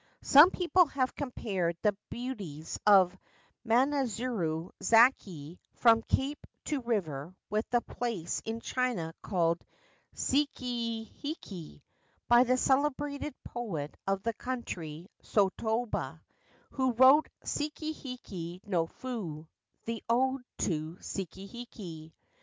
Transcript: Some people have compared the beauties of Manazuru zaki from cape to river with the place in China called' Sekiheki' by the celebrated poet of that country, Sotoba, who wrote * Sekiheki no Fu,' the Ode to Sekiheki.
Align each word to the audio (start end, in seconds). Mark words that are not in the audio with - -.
Some 0.23 0.49
people 0.49 0.87
have 0.87 1.13
compared 1.15 1.77
the 1.83 1.95
beauties 2.09 2.79
of 2.87 3.15
Manazuru 3.63 4.71
zaki 4.81 5.59
from 5.75 6.01
cape 6.01 6.43
to 6.65 6.81
river 6.81 7.35
with 7.51 7.69
the 7.69 7.81
place 7.81 8.41
in 8.43 8.61
China 8.61 9.13
called' 9.21 9.63
Sekiheki' 10.15 11.83
by 12.27 12.43
the 12.43 12.57
celebrated 12.57 13.35
poet 13.43 13.95
of 14.07 14.23
that 14.23 14.39
country, 14.39 15.05
Sotoba, 15.21 16.19
who 16.71 16.93
wrote 16.93 17.29
* 17.41 17.43
Sekiheki 17.45 18.61
no 18.65 18.87
Fu,' 18.87 19.47
the 19.85 20.01
Ode 20.09 20.41
to 20.57 20.95
Sekiheki. 20.95 22.11